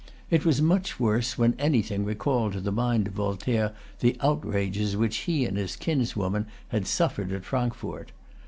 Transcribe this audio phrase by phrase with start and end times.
[0.31, 5.17] It was much worse when anything recalled to the mind of Voltaire the outrages which
[5.29, 8.11] he and his kinswoman had suffered at Frankfort.